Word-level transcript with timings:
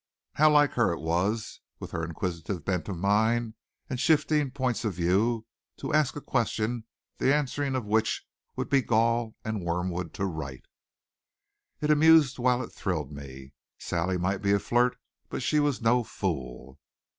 How 0.33 0.49
like 0.51 0.71
her 0.71 0.91
it 0.93 0.99
was, 0.99 1.59
with 1.79 1.91
her 1.91 2.03
inquisitive 2.03 2.65
bent 2.65 2.89
of 2.89 2.97
mind 2.97 3.53
and 3.87 3.99
shifting 3.99 4.49
points 4.49 4.83
of 4.83 4.95
view, 4.95 5.45
to 5.77 5.93
ask 5.93 6.15
a 6.15 6.21
question 6.21 6.85
the 7.19 7.31
answering 7.31 7.75
of 7.75 7.85
which 7.85 8.25
would 8.55 8.67
be 8.67 8.81
gall 8.81 9.35
and 9.45 9.63
wormwood 9.63 10.11
to 10.15 10.25
Wright! 10.25 10.65
It 11.81 11.91
amused 11.91 12.39
while 12.39 12.63
it 12.63 12.71
thrilled 12.73 13.11
me. 13.11 13.53
Sally 13.77 14.17
might 14.17 14.41
be 14.41 14.53
a 14.53 14.57
flirt, 14.59 14.97
but 15.29 15.43
she 15.43 15.59
was 15.59 15.83
no 15.83 16.03
fool. 16.03 16.79